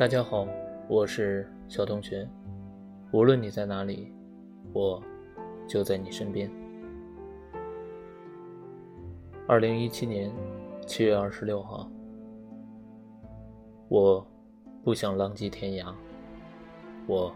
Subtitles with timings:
[0.00, 0.48] 大家好，
[0.88, 2.26] 我是小同学。
[3.12, 4.10] 无论你在哪里，
[4.72, 5.02] 我
[5.68, 6.50] 就在你身边。
[9.46, 10.32] 二零一七年
[10.86, 11.86] 七月二十六号，
[13.90, 14.26] 我
[14.82, 15.92] 不想浪迹天涯，
[17.06, 17.30] 我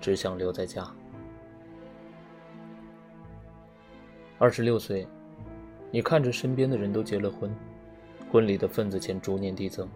[0.00, 0.88] 只想留在家。
[4.38, 5.08] 二十六岁，
[5.90, 7.52] 你看着身边的人都结了婚，
[8.30, 9.88] 婚礼的份子钱逐年递增。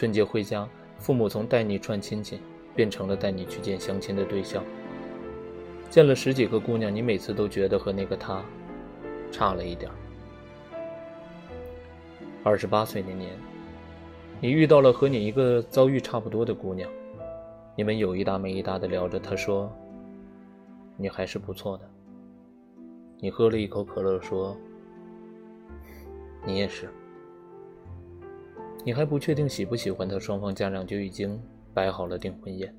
[0.00, 2.40] 春节回家，父母从带你串亲戚，
[2.74, 4.64] 变成了带你去见相亲的对象。
[5.90, 8.42] 见了十几个姑娘，你每次都觉得和那个她
[9.30, 9.92] 差了一点。
[12.42, 13.32] 二十八岁那年，
[14.40, 16.90] 你遇到了和你一个遭遇差不多的姑娘，
[17.76, 19.20] 你们有一搭没一搭的聊着。
[19.20, 19.70] 她说
[20.96, 21.84] ：“你还是不错的。”
[23.20, 24.56] 你喝了一口可乐，说
[26.46, 26.88] ：“你也是。”
[28.84, 31.40] 你还不确定喜不喜欢他，双方家长就已经
[31.74, 32.74] 摆好了订婚宴。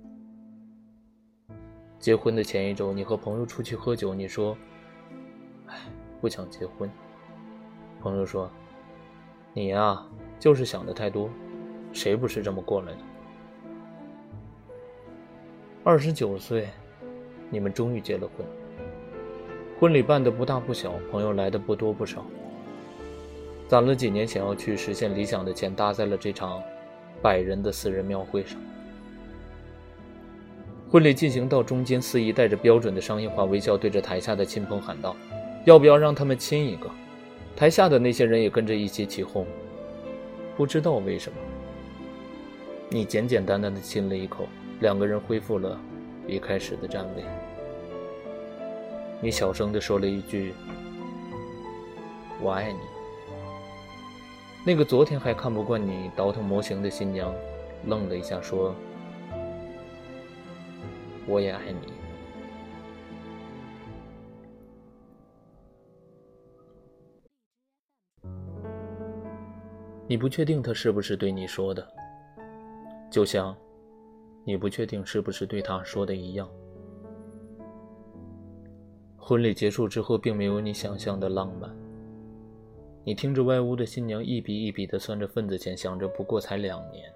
[1.99, 4.57] 结婚的前一周，你和朋友出去喝酒，你说
[5.67, 5.75] ：“哎，
[6.19, 6.89] 不想结婚。”
[8.01, 8.49] 朋友说
[9.53, 10.03] ：“你呀，
[10.39, 11.29] 就是想的太多，
[11.93, 12.99] 谁不是这么过来的？”
[15.83, 16.69] 二十九岁，
[17.51, 18.45] 你们终于结了婚。
[19.79, 22.25] 婚礼办的不大不小，朋友来的不多不少。
[23.71, 26.61] 攒了几年想要去实现理想的钱，搭在了这场
[27.21, 28.59] 百人的私人庙会上。
[30.91, 35.15] 婚礼进行到中间，司仪带着标准的商业化微笑，对着台下的亲朋喊道
[35.63, 36.91] ：“要不要让他们亲一个？”
[37.55, 39.47] 台下的那些人也跟着一起起哄。
[40.57, 41.37] 不知道为什么，
[42.89, 44.49] 你简简单单的亲了一口，
[44.81, 45.79] 两个人恢复了
[46.27, 47.23] 一开始的站位。
[49.21, 50.53] 你小声的说了一句
[52.43, 52.79] ：“我爱你。”
[54.63, 57.33] 那个昨天还看不惯你倒腾模型的新娘，
[57.87, 58.75] 愣了一下，说
[61.25, 61.91] ：“我也爱你。”
[70.07, 71.87] 你不确定他是不是对你说的，
[73.09, 73.57] 就像
[74.43, 76.47] 你不确定是不是对他说的一样。
[79.17, 81.80] 婚礼结束之后，并没有你想象的浪漫。
[83.03, 87.11] 你听着外屋的新娘一笔一笔的算着份子钱，想着不过才两年，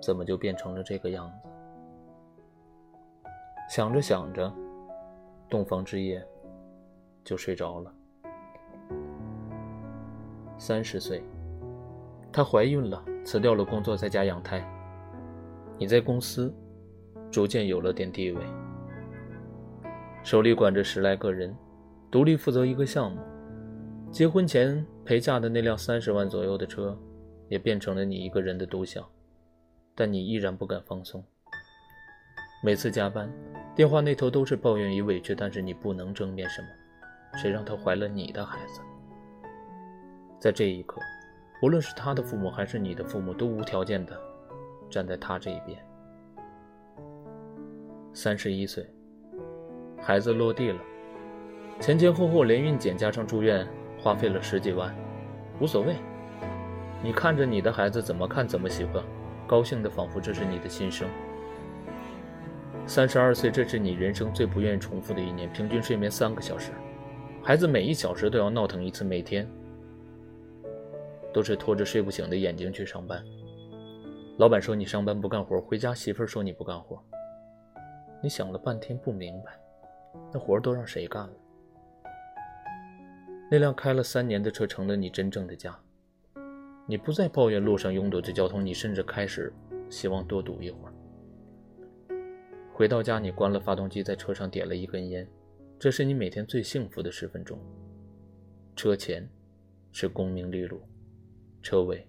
[0.00, 1.48] 怎么就变成了这个样子？
[3.68, 4.52] 想着想着，
[5.48, 6.24] 洞房之夜
[7.24, 7.92] 就睡着了。
[10.56, 11.20] 三十岁，
[12.32, 14.64] 她怀孕了，辞掉了工作，在家养胎。
[15.78, 16.54] 你在公司
[17.28, 18.40] 逐渐有了点地位，
[20.22, 21.56] 手里管着十来个人，
[22.08, 23.20] 独立负责一个项目。
[24.10, 26.98] 结婚前陪嫁的那辆三十万左右的车，
[27.48, 29.06] 也变成了你一个人的独享，
[29.94, 31.24] 但你依然不敢放松。
[32.60, 33.32] 每次加班，
[33.72, 36.68] 电话那头都是抱怨与委屈，但是你不能争辩什么。
[37.38, 38.80] 谁让她怀了你的孩子？
[40.40, 41.00] 在这一刻，
[41.62, 44.20] 无论是她的父母还是你的父母，都无条件的
[44.90, 45.80] 站在她这一边。
[48.12, 48.84] 三十一岁，
[50.02, 50.80] 孩子落地了，
[51.78, 53.64] 前前后后连孕检加上住院。
[54.02, 54.94] 花费了十几万，
[55.60, 55.96] 无所谓。
[57.02, 59.02] 你看着你的孩子怎么看怎么喜欢，
[59.46, 61.08] 高兴的仿佛这是你的亲生。
[62.86, 66.72] 三十二岁，这是你人生最不愿意重复的一年，平均睡眠三个小时，
[67.42, 69.48] 孩子每一小时都要闹腾一次，每天
[71.32, 73.22] 都是拖着睡不醒的眼睛去上班。
[74.38, 77.02] 老板说你上班不干活，回家媳妇说你不干活。
[78.22, 79.52] 你想了半天不明白，
[80.32, 81.32] 那活都让谁干了？
[83.52, 85.76] 那辆开了三年的车成了你真正的家，
[86.86, 89.52] 你不再抱怨路上拥堵的交通，你甚至开始
[89.90, 90.94] 希望多堵一会儿。
[92.72, 95.28] 回到家，你关了发动机，在车上点了一根烟，
[95.80, 97.58] 这是你每天最幸福的十分钟。
[98.76, 99.28] 车前
[99.90, 100.80] 是功名利禄，
[101.60, 102.06] 车尾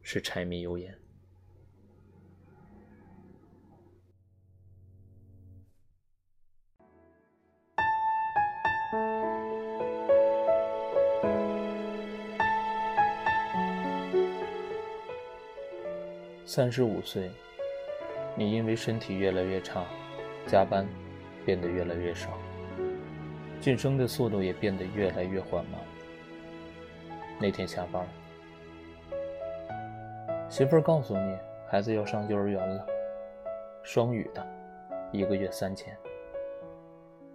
[0.00, 0.98] 是柴米油盐。
[16.54, 17.30] 三十五岁，
[18.36, 19.86] 你因为身体越来越差，
[20.46, 20.86] 加班
[21.46, 22.28] 变得越来越少，
[23.58, 25.80] 晋升的速度也变得越来越缓慢。
[27.40, 28.06] 那天下班，
[30.50, 31.34] 媳妇儿告诉你，
[31.70, 32.86] 孩子要上幼儿园了，
[33.82, 34.46] 双语的，
[35.10, 35.96] 一个月三千。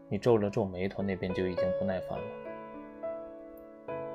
[0.09, 2.25] 你皱了皱眉头，那边就已经不耐烦了。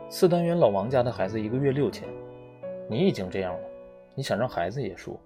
[0.08, 2.08] 四单元老王家的孩子一个月六千，
[2.88, 3.71] 你已经这样了。
[4.14, 5.18] 你想让孩子也输。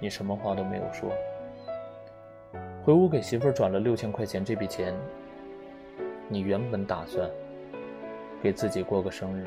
[0.00, 1.10] 你什么话都没有说，
[2.84, 4.44] 回屋给媳妇转了六千块钱。
[4.44, 4.94] 这笔钱，
[6.28, 7.28] 你原本打算
[8.42, 9.46] 给自己过个生日，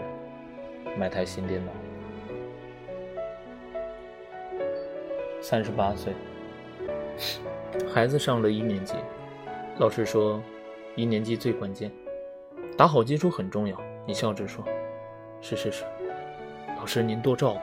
[0.97, 1.71] 买台新电脑。
[5.41, 6.13] 三十八岁，
[7.93, 8.95] 孩子上了一年级，
[9.79, 10.41] 老师说，
[10.95, 11.91] 一年级最关键，
[12.77, 13.77] 打好基础很重要。
[14.05, 14.63] 你笑着说
[15.41, 15.83] ：“是是是，
[16.77, 17.61] 老师您多照顾。”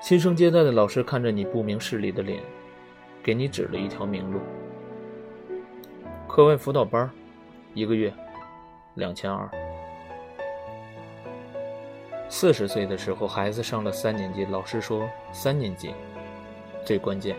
[0.00, 2.42] 新生接待的老师看着你不明事理的脸，
[3.22, 4.40] 给你指了一条明路。
[6.28, 7.10] 课外辅导班，
[7.72, 8.12] 一个月
[8.94, 9.48] 两千二。
[12.28, 15.94] 四十岁的时候，孩子上了三年级，老师说三年级
[16.84, 17.36] 最关键，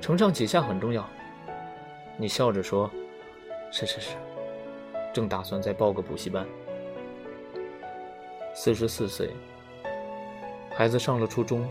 [0.00, 1.08] 承上启下很重要。
[2.16, 2.90] 你笑着说
[3.72, 4.16] ：“是是是，
[5.12, 6.46] 正打算再报个补习班。”
[8.62, 9.30] 四十四岁。
[10.70, 11.66] 孩子上了初中，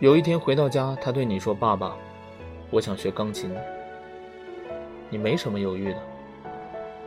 [0.00, 1.94] 有一天回到家，他对你说：“爸爸，
[2.70, 3.54] 我想学钢琴。”
[5.12, 6.00] 你没什么犹豫的，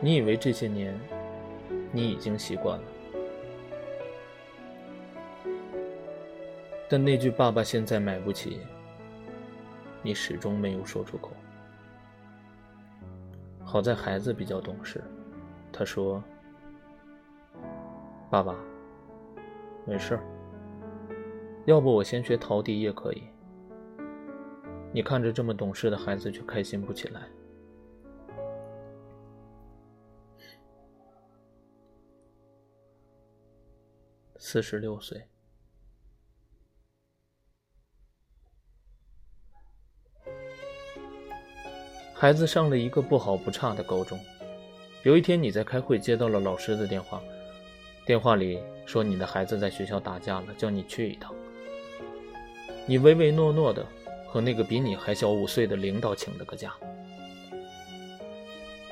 [0.00, 0.96] 你以为这些年
[1.90, 2.84] 你已经习惯了，
[6.88, 8.60] 但那句“爸爸现在买不起”，
[10.02, 11.32] 你始终没有说出口。
[13.64, 15.02] 好在孩子比较懂事，
[15.72, 16.22] 他说
[18.30, 18.54] ：“爸爸。”
[19.86, 20.20] 没事，
[21.64, 23.22] 要不我先学陶笛也可以。
[24.92, 27.22] 你看着这么懂事的孩子，却开心不起来。
[34.36, 35.26] 四十六岁，
[42.14, 44.18] 孩子上了一个不好不差的高中。
[45.02, 47.22] 有一天，你在开会，接到了老师的电话。
[48.08, 51.30] 电话里说你的孩子在学校打架了，叫你去一趟。
[52.86, 53.84] 你唯唯诺诺的
[54.26, 56.72] 和那个比你还小五岁的领导请了个假。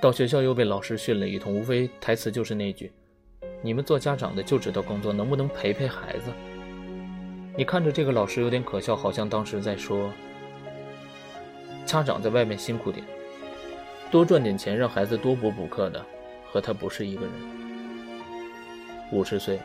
[0.02, 2.92] 到学校又被老师训了一通，无非台词就是那句
[3.64, 6.30] ：“你们做家长的就知道工作，能不能陪陪孩子？”
[7.56, 10.12] 你看着这个老师有点可笑，好像当时在说
[11.86, 13.02] ：“家长在外面辛苦点，
[14.10, 16.04] 多赚点钱，让孩子多补补课的，
[16.52, 17.32] 和他不是一个人。”
[19.12, 19.60] 五十岁，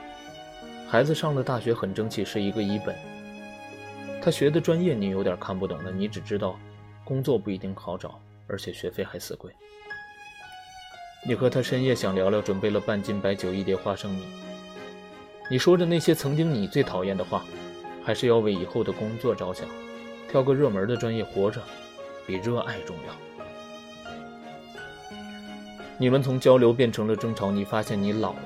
[0.88, 2.96] 孩子上了大学，很争气，是一个一本。
[4.22, 6.60] 他学的专业你有点看不懂了，你只知道
[7.04, 9.52] 工作不一定好找，而且学费还死贵。
[11.28, 14.24] 你和他深夜想聊聊，准备了半斤白酒，一碟花生米。
[15.50, 17.44] 你说着那些曾经你最讨厌的话，
[18.04, 19.68] 还是要为以后的工作着想，
[20.30, 21.62] 挑个热门的专业活着，
[22.28, 23.14] 比热爱重要。
[25.98, 28.40] 你们从交流变成了争吵，你发现你老了。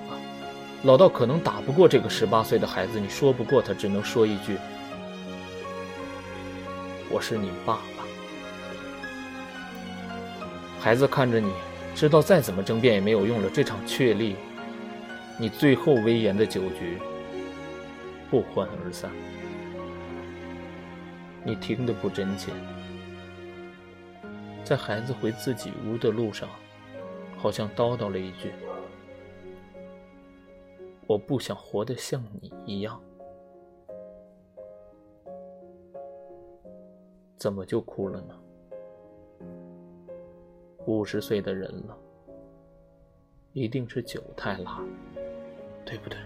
[0.86, 4.56] 老到可能打不过这个十八岁的孩子，你说不过他，只能说一句
[7.10, 8.06] ：“我是你爸爸。”
[10.80, 11.52] 孩子看着你，
[11.96, 13.50] 知道再怎么争辩也没有用了。
[13.50, 14.36] 这场确立
[15.40, 17.00] 你最后威严的酒局
[18.30, 19.10] 不欢而散。
[21.44, 22.52] 你听得不真切，
[24.64, 26.48] 在孩子回自己屋的路上，
[27.36, 28.52] 好像叨叨了一句。
[31.08, 33.00] 我不想活得像你一样，
[37.38, 38.40] 怎么就哭了呢？
[40.88, 41.98] 五十岁的人了，
[43.54, 44.84] 一定是酒太辣，
[45.86, 46.18] 对不对？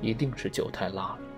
[0.00, 1.29] 一定是酒太辣了。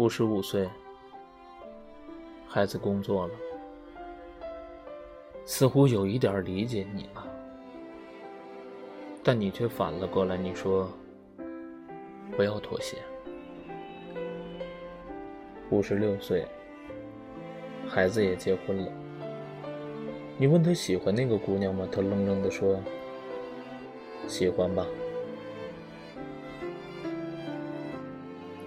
[0.00, 0.66] 五十五岁，
[2.48, 3.34] 孩子工作了，
[5.44, 7.22] 似乎有一点理解你了，
[9.22, 10.90] 但你却反了过来，你说
[12.34, 12.96] 不要妥协。
[15.68, 16.46] 五十六岁，
[17.86, 18.90] 孩子也结婚了，
[20.38, 21.86] 你问他喜欢那个姑娘吗？
[21.92, 22.80] 他愣愣的说
[24.26, 24.86] ：“喜欢吧。”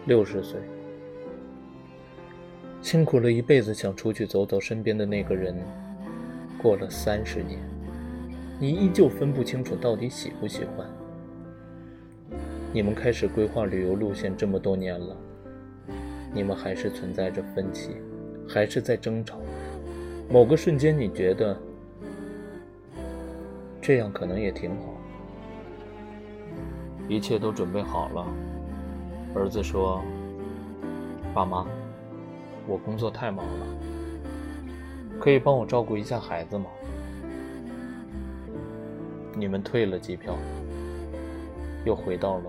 [0.05, 0.61] 六十岁。
[2.93, 5.55] 辛苦了一辈子，想出去走走，身边的那个人，
[6.61, 7.59] 过了三十年，
[8.59, 10.87] 你依旧分不清楚到底喜不喜欢。
[12.71, 15.17] 你们开始规划旅游路线这么多年了，
[16.35, 17.95] 你们还是存在着分歧，
[18.47, 19.39] 还是在争吵。
[20.29, 21.57] 某个瞬间，你觉得
[23.81, 24.93] 这样可能也挺好。
[27.09, 28.27] 一切都准备好了，
[29.33, 29.99] 儿子说
[31.33, 31.65] ：“爸妈，
[32.67, 33.65] 我工作太忙了，
[35.19, 36.65] 可以帮我照顾一下孩子吗？”
[39.35, 40.37] 你们退了机票，
[41.85, 42.43] 又回到了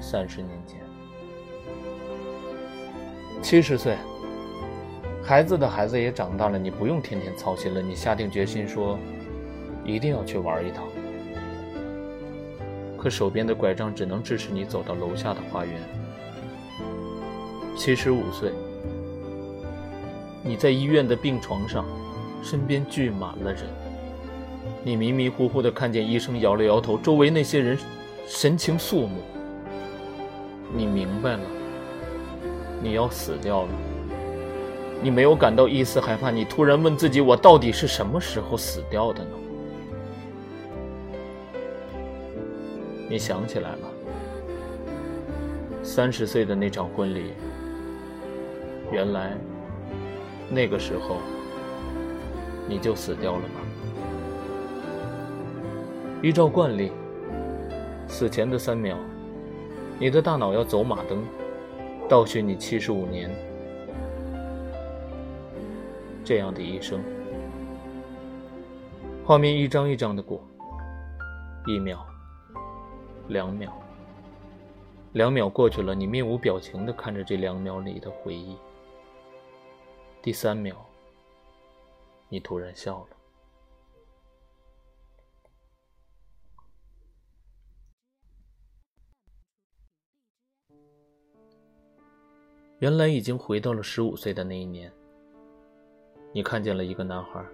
[0.00, 0.80] 三十年前。
[3.42, 3.96] 七十岁，
[5.22, 7.80] 孩子的孩子也长大了，你不用天天操心了。
[7.80, 8.98] 你下定决心说，
[9.84, 10.84] 一定要去玩一趟。
[12.98, 15.74] 可手边的拐杖只能支持你走到楼下的花园。
[17.76, 18.52] 七十五岁，
[20.46, 21.84] 你在医院的病床上，
[22.40, 23.62] 身边聚满了人。
[24.84, 27.76] 你迷迷糊糊的看见医生摇了摇头，周围那些人
[28.28, 29.18] 神情肃穆。
[30.72, 31.40] 你明白了，
[32.80, 33.68] 你要死掉了。
[35.02, 39.30] 你没有感到一丝害怕，你突然问自己：我到底是什么时候死掉的呢？
[43.08, 43.78] 你想起来了，
[45.82, 47.32] 三十岁的那场婚礼，
[48.92, 49.36] 原来
[50.48, 51.16] 那个时候
[52.68, 53.60] 你就死掉了吗？
[56.22, 56.90] 依照惯例，
[58.08, 58.96] 死前的三秒，
[59.98, 61.22] 你的大脑要走马灯，
[62.08, 63.30] 倒叙你七十五年
[66.24, 67.00] 这样的一生。
[69.24, 70.40] 画面一张一张的过，
[71.66, 71.98] 一秒，
[73.28, 73.72] 两秒，
[75.12, 78.56] 两秒过去了，你面无表情的看着这两秒里的回忆。
[80.26, 80.74] 第三秒，
[82.28, 83.16] 你突然笑了。
[92.80, 94.92] 原来已经回到了十五岁的那一年。
[96.32, 97.46] 你看见了一个男孩，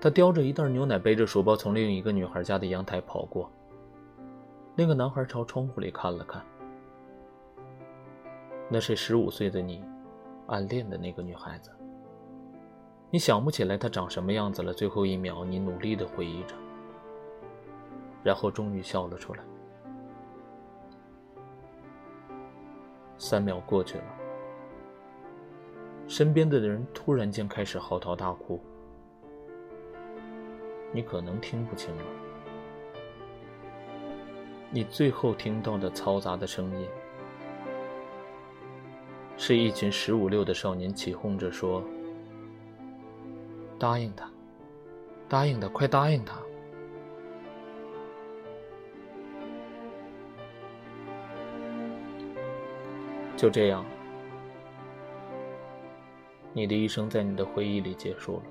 [0.00, 3.50] 他叼着一袋牛奶，背着书包从另一个女孩家的阳台跑过。
[4.76, 6.46] 那个男孩朝窗户里看了看，
[8.70, 9.84] 那是十五岁的你
[10.52, 11.70] 暗恋的那个女孩子。
[13.10, 14.72] 你想不起来她长什么样子了。
[14.72, 16.54] 最后一秒，你努力的回忆着，
[18.22, 19.42] 然后终于笑了出来。
[23.16, 24.04] 三秒过去了。
[26.06, 28.60] 身边的人突然间开始嚎啕大哭，
[30.92, 32.02] 你可能听不清了。
[34.70, 36.86] 你最后听到的嘈杂的声音，
[39.44, 41.82] 是一群十五六的少年起哄着说
[43.76, 44.30] ：“答应他，
[45.28, 46.38] 答应他，快答应他！”
[53.36, 53.84] 就这样。
[56.52, 58.42] 你的一生在你的回忆里结束了。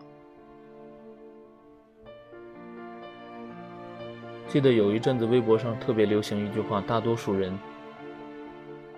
[4.49, 7.57] 记得有一阵子，微博上特别流行一句话：“大多数人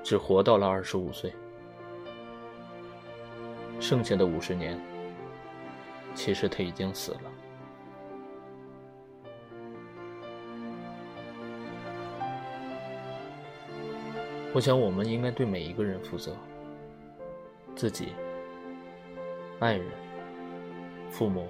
[0.01, 1.31] 只活到了二十五岁，
[3.93, 4.81] 剩下的五十年，
[6.15, 7.21] 其实他已经死了。”
[14.51, 16.35] 我想，我们应该对每一个人负责，
[17.75, 18.13] 自己。
[19.59, 19.85] 爱人、
[21.11, 21.47] 父母，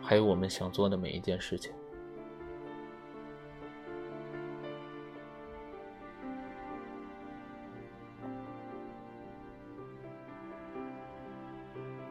[0.00, 1.70] 还有我们想做的每一件事情。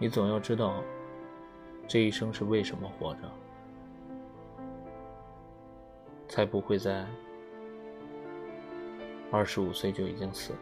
[0.01, 0.81] 你总要知道，
[1.85, 3.31] 这一生是为什么活着，
[6.29, 7.05] 才不会在
[9.29, 10.59] 二十五岁就已经死了。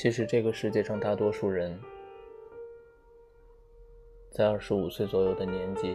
[0.00, 1.78] 其实，这个世界上大多数人，
[4.30, 5.94] 在二十五岁左右的年纪，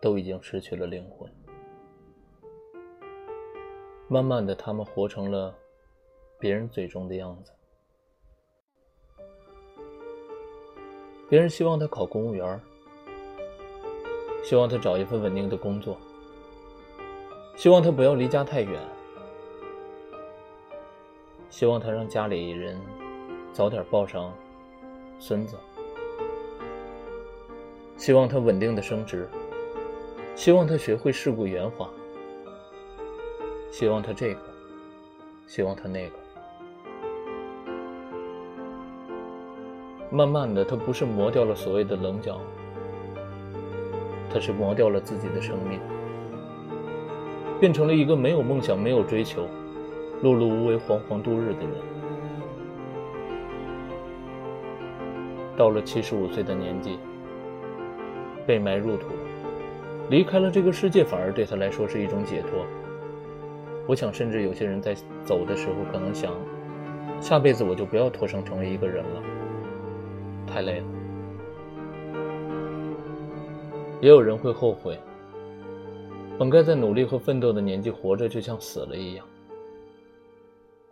[0.00, 1.32] 都已经失去了灵魂。
[4.08, 5.56] 慢慢的，他们活成了
[6.36, 7.52] 别人嘴中的样子。
[11.30, 12.60] 别人希望他考公务员，
[14.42, 15.96] 希望他找一份稳定的工作，
[17.54, 18.82] 希望他不要离家太远，
[21.54, 22.76] 希望他让家里人
[23.52, 24.32] 早点抱上
[25.20, 25.56] 孙子，
[27.96, 29.28] 希望他稳定的升职，
[30.34, 31.88] 希望他学会世故圆滑，
[33.70, 34.40] 希望他这个，
[35.46, 36.16] 希望他那个。
[40.10, 42.40] 慢慢的，他不是磨掉了所谓的棱角，
[44.28, 45.78] 他是磨掉了自己的生命，
[47.60, 49.46] 变成了一个没有梦想、没有追求、
[50.22, 51.70] 碌碌无为、惶惶度日的人。
[55.56, 56.98] 到了七十五岁的年纪，
[58.46, 59.08] 被埋入土，
[60.10, 62.64] 离开了这个世界，反而对他来说是一种解脱。
[63.86, 64.94] 我想，甚至有些人在
[65.24, 66.32] 走的时候，可能想，
[67.20, 69.22] 下辈子我就不要托生成为一个人了。
[70.46, 70.86] 太累了，
[74.00, 74.98] 也有人会后悔，
[76.38, 79.26] 本该在努力和奋斗的年纪活着，就像死了一样，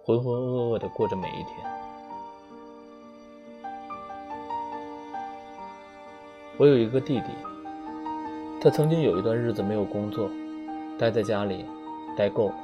[0.04, 1.56] 浑浑噩噩的过着每一天。
[6.56, 7.26] 我有一个弟弟，
[8.60, 10.28] 他曾经有一段日子没有工作，
[10.98, 11.64] 待在家里，
[12.16, 12.54] 待够了。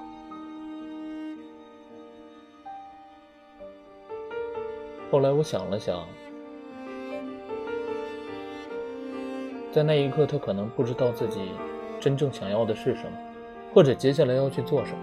[5.11, 6.05] 后来我想了想。
[9.71, 11.53] 在那一刻，他可能不知道自己
[12.01, 13.17] 真正想要的是什么，
[13.73, 14.99] 或者接下来要去做什么，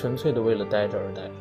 [0.00, 1.32] 纯粹的为了待着而待着。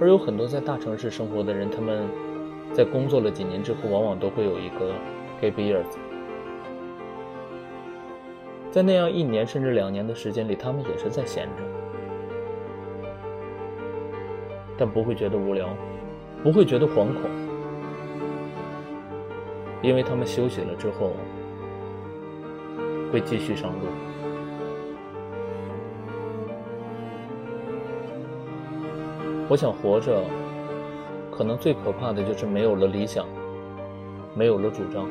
[0.00, 2.08] 而有很多在大城市生活的人，他们
[2.72, 4.90] 在工作了几年之后，往往都会有一个
[5.40, 5.86] gap years，
[8.72, 11.62] 在那样一年甚至两年的时间里，他们也是在闲着。
[14.76, 15.68] 但不会觉得无聊，
[16.42, 17.30] 不会觉得惶恐，
[19.80, 21.12] 因为他们休息了之后
[23.12, 23.86] 会继续上路。
[29.48, 30.24] 我想活着，
[31.30, 33.24] 可能最可怕的就是没有了理想，
[34.34, 35.08] 没有了主张，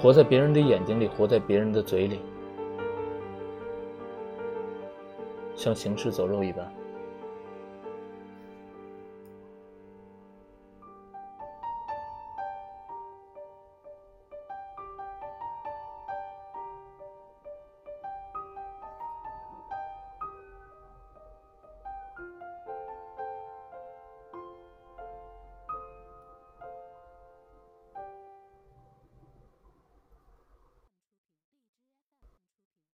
[0.00, 2.20] 活在别人的眼睛里，活在别人的嘴里，
[5.56, 6.72] 像行尸走肉一般。